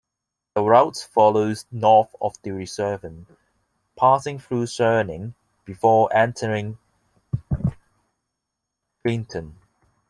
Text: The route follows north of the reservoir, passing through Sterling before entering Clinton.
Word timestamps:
The 0.55 0.63
route 0.63 0.97
follows 1.13 1.67
north 1.71 2.15
of 2.19 2.33
the 2.41 2.49
reservoir, 2.53 3.23
passing 3.95 4.39
through 4.39 4.65
Sterling 4.65 5.35
before 5.63 6.11
entering 6.11 6.79
Clinton. 9.03 9.59